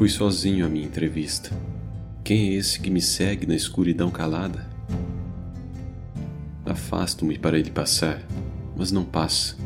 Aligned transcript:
Fui 0.00 0.08
sozinho 0.08 0.64
à 0.64 0.68
minha 0.70 0.86
entrevista. 0.86 1.50
Quem 2.24 2.48
é 2.48 2.54
esse 2.54 2.80
que 2.80 2.88
me 2.88 3.02
segue 3.02 3.44
na 3.44 3.54
escuridão 3.54 4.10
calada? 4.10 4.66
Afasto-me 6.64 7.38
para 7.38 7.58
ele 7.58 7.70
passar, 7.70 8.22
mas 8.74 8.90
não 8.90 9.04
passa. 9.04 9.58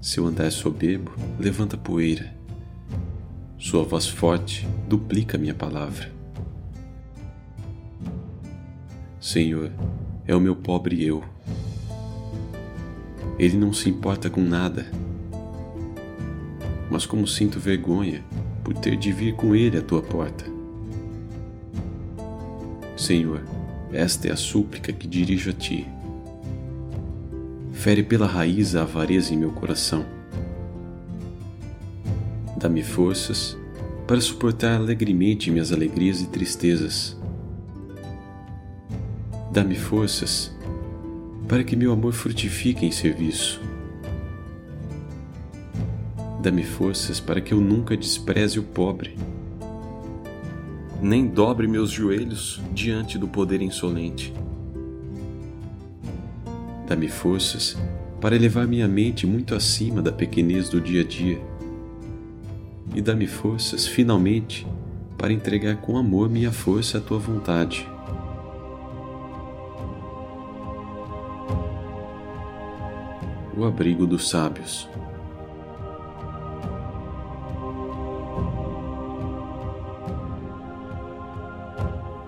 Seu 0.00 0.26
andar 0.26 0.52
soberbo 0.52 1.10
levanta 1.40 1.76
poeira. 1.76 2.32
Sua 3.58 3.82
voz 3.82 4.06
forte 4.06 4.64
duplica 4.86 5.36
minha 5.36 5.54
palavra. 5.56 6.12
Senhor, 9.20 9.72
é 10.24 10.36
o 10.36 10.40
meu 10.40 10.54
pobre 10.54 11.04
eu. 11.04 11.24
Ele 13.40 13.56
não 13.56 13.72
se 13.72 13.90
importa 13.90 14.30
com 14.30 14.40
nada. 14.40 14.86
Mas 16.88 17.04
como 17.04 17.26
sinto 17.26 17.58
vergonha 17.58 18.22
por 18.72 18.80
ter 18.80 18.96
de 18.96 19.12
vir 19.12 19.34
com 19.34 19.54
ele 19.54 19.76
à 19.76 19.82
tua 19.82 20.00
porta. 20.00 20.46
Senhor, 22.96 23.42
esta 23.92 24.28
é 24.28 24.32
a 24.32 24.36
súplica 24.36 24.92
que 24.92 25.06
dirijo 25.06 25.50
a 25.50 25.52
ti. 25.52 25.86
Fere 27.72 28.02
pela 28.02 28.26
raiz 28.26 28.74
a 28.74 28.82
avareza 28.82 29.34
em 29.34 29.36
meu 29.36 29.50
coração. 29.50 30.06
Dá-me 32.56 32.82
forças 32.82 33.56
para 34.06 34.20
suportar 34.20 34.76
alegremente 34.76 35.50
minhas 35.50 35.72
alegrias 35.72 36.22
e 36.22 36.26
tristezas. 36.28 37.16
Dá-me 39.52 39.74
forças 39.74 40.50
para 41.46 41.62
que 41.62 41.76
meu 41.76 41.92
amor 41.92 42.12
frutifique 42.14 42.86
em 42.86 42.90
serviço. 42.90 43.60
Dá-me 46.42 46.64
forças 46.64 47.20
para 47.20 47.40
que 47.40 47.54
eu 47.54 47.60
nunca 47.60 47.96
despreze 47.96 48.58
o 48.58 48.64
pobre, 48.64 49.16
nem 51.00 51.24
dobre 51.24 51.68
meus 51.68 51.88
joelhos 51.88 52.60
diante 52.72 53.16
do 53.16 53.28
poder 53.28 53.62
insolente. 53.62 54.34
Dá-me 56.88 57.06
forças 57.06 57.78
para 58.20 58.34
elevar 58.34 58.66
minha 58.66 58.88
mente 58.88 59.24
muito 59.24 59.54
acima 59.54 60.02
da 60.02 60.10
pequenez 60.10 60.68
do 60.68 60.80
dia 60.80 61.02
a 61.02 61.04
dia. 61.04 61.40
E 62.92 63.00
dá-me 63.00 63.28
forças, 63.28 63.86
finalmente, 63.86 64.66
para 65.16 65.32
entregar 65.32 65.76
com 65.76 65.96
amor 65.96 66.28
minha 66.28 66.50
força 66.50 66.98
à 66.98 67.00
tua 67.00 67.20
vontade. 67.20 67.88
O 73.56 73.64
abrigo 73.64 74.08
dos 74.08 74.28
sábios. 74.28 74.88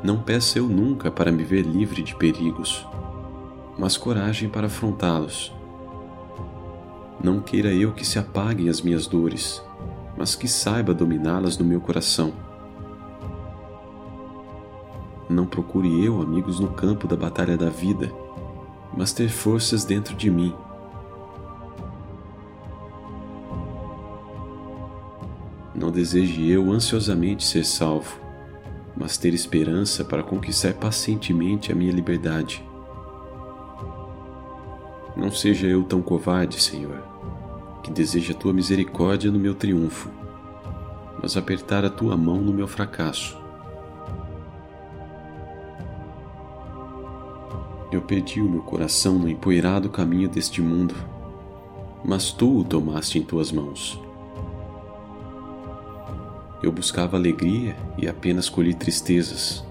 Não 0.05 0.19
peça 0.19 0.59
eu 0.59 0.69
nunca 0.69 1.11
para 1.11 1.33
me 1.33 1.43
ver 1.43 1.63
livre 1.63 2.03
de 2.03 2.15
perigos, 2.15 2.87
mas 3.79 3.97
coragem 3.97 4.51
para 4.51 4.67
afrontá-los. 4.67 5.51
Não 7.23 7.41
queira 7.41 7.73
eu 7.73 7.91
que 7.91 8.05
se 8.05 8.19
apaguem 8.19 8.69
as 8.69 8.83
minhas 8.83 9.07
dores, 9.07 9.65
mas 10.15 10.35
que 10.35 10.47
saiba 10.47 10.93
dominá-las 10.93 11.57
no 11.57 11.65
meu 11.65 11.81
coração. 11.81 12.35
Não 15.27 15.47
procure 15.47 16.05
eu 16.05 16.21
amigos 16.21 16.61
no 16.61 16.69
campo 16.69 17.09
da 17.09 17.17
batalha 17.17 17.57
da 17.57 17.71
vida, 17.71 18.13
mas 18.95 19.11
ter 19.11 19.31
forças 19.31 19.87
dentro 19.87 20.15
de 20.15 20.31
mim. 20.31 20.55
Não 25.75 25.91
deseje 25.91 26.47
eu 26.47 26.71
ansiosamente 26.71 27.43
ser 27.43 27.65
salvo, 27.65 28.24
mas 29.05 29.19
ter 29.19 29.35
esperança 29.35 30.03
para 30.03 30.23
conquistar 30.23 30.73
pacientemente 30.73 31.71
a 31.71 31.75
minha 31.75 31.93
liberdade. 31.93 32.65
Não 35.15 35.31
seja 35.31 35.67
eu 35.67 35.85
tão 35.85 36.01
covarde, 36.01 36.59
Senhor, 36.59 37.05
que 37.83 37.91
deseja 37.91 38.33
a 38.33 38.35
tua 38.35 38.55
misericórdia 38.55 39.31
no 39.31 39.39
meu 39.39 39.55
triunfo, 39.55 40.09
mas 41.21 41.37
apertar 41.37 41.85
a 41.85 41.91
tua 41.91 42.17
mão 42.17 42.39
no 42.39 42.51
meu 42.51 42.67
fracasso. 42.67 43.37
Eu 47.93 48.01
perdi 48.01 48.41
o 48.41 48.49
meu 48.49 48.63
coração 48.63 49.19
no 49.19 49.29
empoeirado 49.29 49.91
caminho 49.91 50.31
deste 50.31 50.63
mundo, 50.63 50.95
mas 52.03 52.33
tu 52.33 52.61
o 52.61 52.65
tomaste 52.65 53.19
em 53.19 53.23
tuas 53.23 53.53
mãos. 53.53 54.01
Eu 56.65 56.73
buscava 56.73 57.19
alegria 57.19 57.77
e 57.99 58.09
apenas 58.09 58.49
colhi 58.49 58.73
tristezas. 58.73 59.63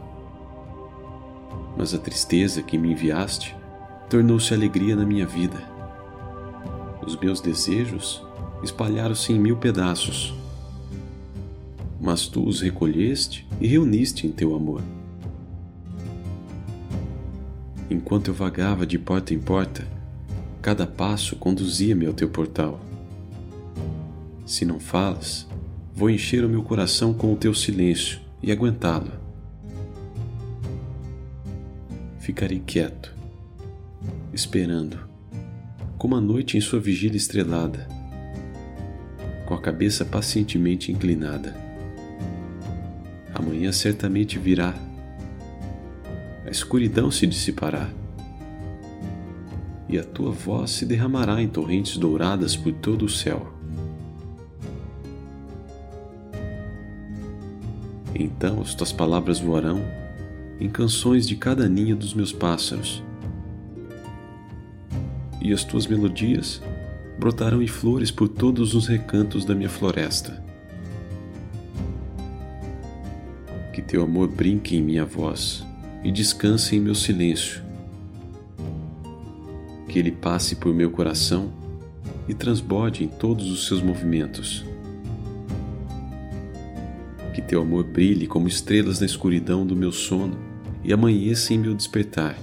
Mas 1.76 1.92
a 1.92 1.98
tristeza 1.98 2.62
que 2.62 2.78
me 2.78 2.92
enviaste 2.92 3.56
tornou-se 4.08 4.54
alegria 4.54 4.96
na 4.96 5.04
minha 5.04 5.26
vida. 5.26 5.58
Os 7.04 7.16
meus 7.16 7.42
desejos 7.42 8.24
espalharam-se 8.62 9.34
em 9.34 9.40
mil 9.40 9.58
pedaços, 9.58 10.36
mas 12.00 12.28
tu 12.28 12.48
os 12.48 12.62
recolheste 12.62 13.44
e 13.60 13.66
reuniste 13.66 14.28
em 14.28 14.32
teu 14.32 14.56
amor. 14.56 14.84
Enquanto 17.90 18.28
eu 18.28 18.36
vagava 18.36 18.86
de 18.86 19.00
porta 19.00 19.34
em 19.34 19.40
porta, 19.40 19.88
cada 20.62 20.86
passo 20.86 21.38
conduzia-me 21.38 22.06
ao 22.06 22.14
teu 22.14 22.30
portal. 22.30 22.80
Se 24.46 24.64
não 24.64 24.80
falas, 24.80 25.48
vou 25.96 26.10
encher 26.10 26.44
o 26.44 26.50
meu 26.50 26.64
coração 26.64 27.14
com 27.14 27.32
o 27.32 27.36
teu 27.36 27.54
silêncio 27.54 28.20
e 28.42 28.52
aguentá-lo. 28.52 29.12
Ficarei 32.20 32.60
quieto, 32.60 33.14
esperando, 34.34 34.98
como 35.98 36.16
a 36.16 36.22
noite 36.22 36.58
em 36.58 36.62
sua 36.62 36.80
vigília 36.80 37.18
estrelada, 37.18 37.88
com 39.46 39.54
a 39.54 39.62
cabeça 39.62 40.04
pacientemente 40.04 40.92
inclinada. 40.92 41.56
Amanhã 43.36 43.72
certamente 43.72 44.40
virá, 44.40 44.74
a 46.46 46.50
escuridão 46.50 47.12
se 47.12 47.28
dissipará 47.28 47.90
e 49.88 49.98
a 49.98 50.04
tua 50.04 50.32
voz 50.32 50.72
se 50.72 50.86
derramará 50.86 51.42
em 51.42 51.48
torrentes 51.48 51.98
douradas 51.98 52.56
por 52.56 52.74
todo 52.74 53.06
o 53.06 53.10
céu. 53.10 53.63
Então 58.16 58.62
as 58.62 58.76
tuas 58.76 58.92
palavras 58.92 59.40
voarão 59.40 59.84
em 60.60 60.70
canções 60.70 61.28
de 61.28 61.36
cada 61.36 61.68
ninho 61.68 61.96
dos 61.96 62.14
meus 62.14 62.32
pássaros, 62.32 63.04
e 65.42 65.52
as 65.52 65.64
tuas 65.64 65.88
melodias 65.88 66.62
brotarão 67.20 67.62
em 67.62 67.68
flores 67.68 68.12
por 68.12 68.30
todos 68.30 68.74
os 68.74 68.88
recantos 68.88 69.44
da 69.44 69.54
minha 69.54 69.70
floresta. 69.70 70.42
Que 73.74 73.82
teu 73.82 74.04
amor 74.04 74.30
brinque 74.30 74.78
em 74.78 74.82
minha 74.82 75.04
voz 75.04 75.66
e 76.04 76.12
descanse 76.12 76.76
em 76.76 76.80
meu 76.80 76.96
silêncio. 76.96 77.62
Que 79.90 80.00
ele 80.00 80.12
passe 80.12 80.56
por 80.56 80.74
meu 80.74 80.92
coração 80.92 81.52
e 82.28 82.34
transborde 82.34 83.04
em 83.04 83.08
todos 83.08 83.52
os 83.52 83.68
seus 83.68 83.82
movimentos 83.82 84.64
que 87.34 87.42
teu 87.42 87.62
amor 87.62 87.84
brilhe 87.84 88.28
como 88.28 88.48
estrelas 88.48 89.00
na 89.00 89.06
escuridão 89.06 89.66
do 89.66 89.76
meu 89.76 89.92
sono 89.92 90.38
e 90.84 90.94
amanheça 90.94 91.54
em 91.54 91.58
meu 91.58 91.74
despertar. 91.74 92.38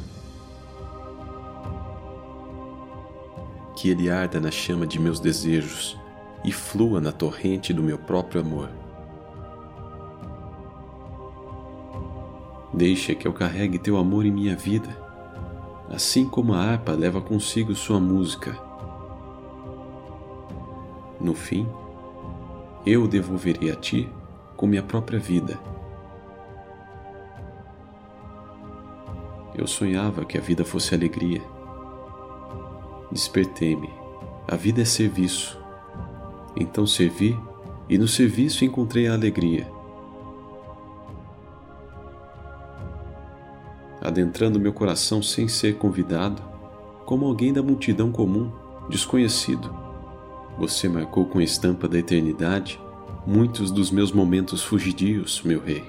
Que 3.77 3.89
ele 3.89 4.11
arda 4.11 4.41
na 4.41 4.51
chama 4.51 4.87
de 4.87 4.99
meus 4.99 5.21
desejos 5.21 5.97
e 6.45 6.53
flua 6.53 7.01
na 7.01 7.13
torrente 7.13 7.73
do 7.73 7.83
meu 7.83 7.97
próprio 7.97 8.41
amor. 8.41 8.69
Deixa 12.75 13.15
que 13.15 13.27
eu 13.27 13.33
carregue 13.33 13.79
teu 13.79 13.97
amor 13.97 14.27
em 14.27 14.31
minha 14.31 14.57
vida, 14.57 14.89
assim 15.89 16.29
como 16.29 16.55
a 16.55 16.59
harpa 16.59 16.93
leva 16.93 17.21
consigo 17.21 17.75
sua 17.75 18.01
música. 18.01 18.59
No 21.21 21.35
fim, 21.35 21.67
eu 22.87 23.07
devolverei 23.07 23.71
a 23.71 23.77
ti 23.77 24.09
com 24.61 24.67
minha 24.67 24.83
própria 24.83 25.19
vida. 25.19 25.59
Eu 29.57 29.67
sonhava 29.67 30.23
que 30.23 30.37
a 30.37 30.41
vida 30.43 30.67
fosse 30.67 30.95
alegria. 30.95 31.41
Despertei-me. 33.11 33.89
A 34.47 34.57
vida 34.57 34.83
é 34.83 34.85
serviço. 34.85 35.59
Então 36.55 36.87
servi 36.87 37.41
e 37.89 37.97
no 37.97 38.07
serviço 38.07 38.63
encontrei 38.63 39.09
a 39.09 39.15
alegria. 39.15 39.67
Adentrando 43.99 44.61
meu 44.61 44.75
coração 44.75 45.23
sem 45.23 45.49
ser 45.49 45.79
convidado, 45.79 46.43
como 47.07 47.25
alguém 47.25 47.51
da 47.51 47.63
multidão 47.63 48.13
comum, 48.13 48.53
desconhecido, 48.91 49.75
você 50.59 50.87
marcou 50.87 51.25
com 51.25 51.39
a 51.39 51.43
estampa 51.43 51.89
da 51.89 51.99
eternidade 51.99 52.79
muitos 53.31 53.71
dos 53.71 53.93
meus 53.93 54.11
momentos 54.11 54.61
fugidios, 54.61 55.41
meu 55.45 55.63
rei. 55.63 55.85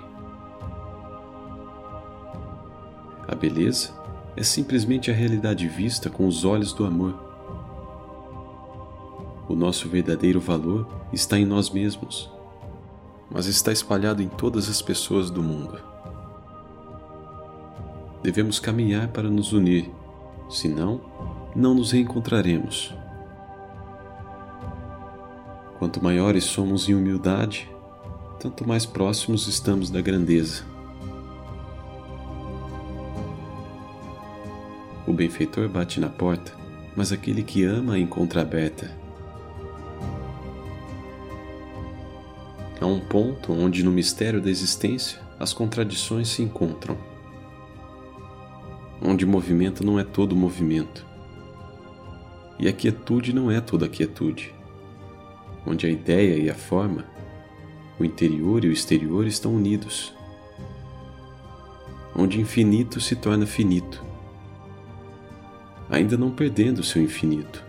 A 3.28 3.34
beleza 3.34 3.90
é 4.36 4.44
simplesmente 4.44 5.10
a 5.10 5.14
realidade 5.14 5.68
vista 5.68 6.08
com 6.08 6.28
os 6.28 6.46
olhos 6.46 6.72
do 6.72 6.86
amor. 6.86 7.16
O 9.50 9.56
nosso 9.56 9.90
verdadeiro 9.90 10.40
valor 10.40 10.88
está 11.12 11.40
em 11.40 11.44
nós 11.44 11.72
mesmos, 11.72 12.30
mas 13.28 13.48
está 13.48 13.72
espalhado 13.72 14.22
em 14.22 14.28
todas 14.28 14.70
as 14.70 14.80
pessoas 14.80 15.32
do 15.32 15.42
mundo. 15.42 15.80
Devemos 18.22 18.60
caminhar 18.60 19.08
para 19.08 19.32
nos 19.32 19.52
unir, 19.52 19.90
senão, 20.48 21.02
não 21.56 21.74
nos 21.74 21.92
reencontraremos. 21.92 23.01
Quanto 25.82 26.04
maiores 26.04 26.44
somos 26.44 26.88
em 26.88 26.94
humildade, 26.94 27.68
tanto 28.40 28.68
mais 28.68 28.86
próximos 28.86 29.48
estamos 29.48 29.90
da 29.90 30.00
grandeza. 30.00 30.64
O 35.08 35.12
benfeitor 35.12 35.68
bate 35.68 36.00
na 36.00 36.08
porta, 36.08 36.54
mas 36.96 37.12
aquele 37.12 37.42
que 37.42 37.64
ama 37.64 37.96
a 37.96 38.00
encontra 38.00 38.42
aberta. 38.42 38.96
Há 42.80 42.86
um 42.86 43.00
ponto 43.00 43.52
onde, 43.52 43.84
no 43.84 43.92
mistério 43.92 44.40
da 44.40 44.52
existência, 44.52 45.20
as 45.40 45.52
contradições 45.52 46.28
se 46.28 46.44
encontram. 46.44 46.96
Onde 49.02 49.26
movimento 49.26 49.84
não 49.84 50.00
é 50.00 50.04
todo 50.04 50.36
movimento. 50.36 51.04
E 52.60 52.68
a 52.68 52.72
quietude 52.72 53.34
não 53.34 53.50
é 53.50 53.60
toda 53.60 53.90
quietude. 53.90 54.61
Onde 55.66 55.86
a 55.86 55.90
ideia 55.90 56.38
e 56.38 56.50
a 56.50 56.56
forma, 56.56 57.06
o 58.00 58.06
interior 58.06 58.64
e 58.66 58.68
o 58.68 58.72
exterior 58.72 59.28
estão 59.28 59.56
unidos. 59.56 60.14
Onde 62.16 62.40
infinito 62.40 63.00
se 63.00 63.16
torna 63.16 63.46
finito 63.46 64.12
ainda 65.92 66.18
não 66.18 66.32
perdendo 66.32 66.82
seu 66.84 67.04
infinito. 67.04 67.62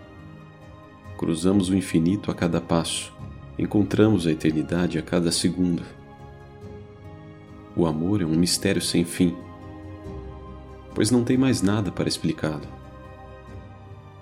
Cruzamos 1.17 1.67
o 1.67 1.75
infinito 1.75 2.31
a 2.31 2.33
cada 2.33 2.61
passo, 2.61 3.13
encontramos 3.59 4.25
a 4.25 4.31
eternidade 4.31 4.97
a 4.97 5.01
cada 5.01 5.29
segundo. 5.29 5.83
O 7.75 7.85
amor 7.85 8.21
é 8.21 8.25
um 8.25 8.35
mistério 8.35 8.81
sem 8.81 9.03
fim, 9.03 9.35
pois 10.95 11.11
não 11.11 11.23
tem 11.23 11.37
mais 11.37 11.61
nada 11.61 11.91
para 11.91 12.07
explicá-lo. 12.07 12.67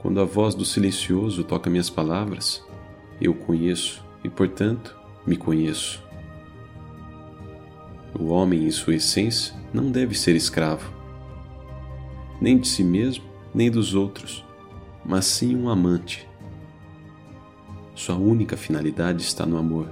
Quando 0.01 0.19
a 0.19 0.25
voz 0.25 0.56
do 0.56 0.65
silencioso 0.65 1.44
toca 1.44 1.69
minhas 1.69 1.89
palavras, 1.89 2.65
eu 3.21 3.33
conheço 3.33 4.03
e, 4.23 4.29
portanto, 4.29 4.97
me 5.25 5.38
conheço. 5.38 6.03
O 8.18 8.29
homem, 8.29 8.65
em 8.65 8.71
sua 8.71 8.95
essência, 8.95 9.53
não 9.73 9.91
deve 9.91 10.18
ser 10.18 10.35
escravo, 10.35 10.91
nem 12.41 12.57
de 12.57 12.68
si 12.68 12.83
mesmo, 12.83 13.23
nem 13.53 13.69
dos 13.69 13.94
outros, 13.94 14.44
mas 15.06 15.25
sim 15.25 15.56
um 15.56 15.69
amante. 15.69 16.27
Sua 17.94 18.15
única 18.15 18.57
finalidade 18.57 19.21
está 19.21 19.45
no 19.45 19.57
amor. 19.57 19.88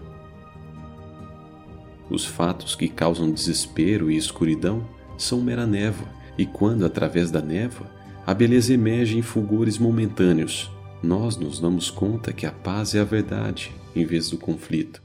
Os 2.10 2.26
fatos 2.26 2.76
que 2.76 2.90
causam 2.90 3.32
desespero 3.32 4.10
e 4.10 4.18
escuridão 4.18 4.84
são 5.16 5.40
mera 5.42 5.68
névoa, 5.68 6.08
e 6.38 6.46
quando, 6.46 6.86
através 6.86 7.30
da 7.30 7.42
névoa, 7.42 7.88
a 8.26 8.34
beleza 8.34 8.74
emerge 8.74 9.18
em 9.18 9.22
fulgores 9.22 9.78
momentâneos, 9.78 10.72
nós 11.02 11.38
nos 11.38 11.60
damos 11.60 11.90
conta 11.90 12.34
que 12.34 12.46
a 12.46 12.52
paz 12.52 12.94
é 12.94 13.00
a 13.00 13.06
verdade 13.06 13.72
em 13.96 14.06
vez 14.06 14.30
do 14.30 14.38
conflito. 14.38 15.02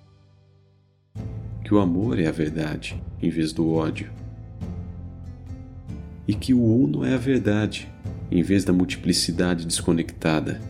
Que 1.65 1.73
o 1.73 1.79
amor 1.79 2.19
é 2.19 2.27
a 2.27 2.33
verdade 2.33 3.01
em 3.23 3.31
vez 3.31 3.53
do 3.53 3.73
ódio. 3.73 4.11
E 6.27 6.35
que 6.35 6.53
o 6.53 6.63
uno 6.63 7.05
é 7.05 7.15
a 7.15 7.19
verdade 7.19 7.89
em 8.31 8.43
vez 8.43 8.65
da 8.65 8.73
multiplicidade 8.73 9.65
desconectada. 9.65 10.61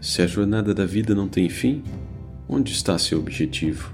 Se 0.00 0.22
a 0.22 0.26
jornada 0.26 0.72
da 0.72 0.86
vida 0.86 1.14
não 1.14 1.28
tem 1.28 1.48
fim, 1.48 1.82
onde 2.48 2.72
está 2.72 2.96
seu 2.98 3.18
objetivo? 3.18 3.92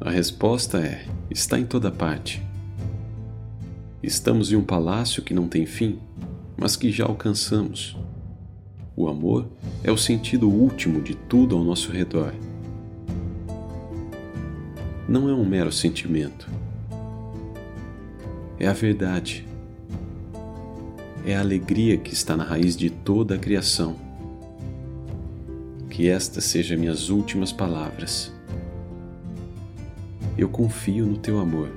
A 0.00 0.10
resposta 0.10 0.78
é: 0.78 1.06
está 1.30 1.58
em 1.58 1.66
toda 1.66 1.90
parte. 1.90 2.42
Estamos 4.02 4.50
em 4.50 4.56
um 4.56 4.64
palácio 4.64 5.22
que 5.22 5.34
não 5.34 5.46
tem 5.46 5.66
fim, 5.66 5.98
mas 6.58 6.76
que 6.76 6.90
já 6.90 7.06
alcançamos. 7.06 7.96
O 8.94 9.08
amor 9.08 9.48
é 9.82 9.90
o 9.90 9.96
sentido 9.96 10.50
último 10.50 11.00
de 11.00 11.14
tudo 11.14 11.56
ao 11.56 11.64
nosso 11.64 11.90
redor. 11.90 12.34
Não 15.08 15.28
é 15.28 15.32
um 15.32 15.44
mero 15.44 15.72
sentimento 15.72 16.50
é 18.60 18.66
a 18.66 18.72
verdade. 18.72 19.46
É 21.24 21.36
a 21.36 21.40
alegria 21.40 21.96
que 21.96 22.12
está 22.12 22.36
na 22.36 22.42
raiz 22.42 22.76
de 22.76 22.90
toda 22.90 23.36
a 23.36 23.38
criação. 23.38 23.96
Que 25.88 26.08
estas 26.08 26.44
sejam 26.44 26.78
minhas 26.78 27.08
últimas 27.08 27.52
palavras. 27.52 28.32
Eu 30.36 30.48
confio 30.48 31.06
no 31.06 31.16
teu 31.16 31.38
amor. 31.38 31.70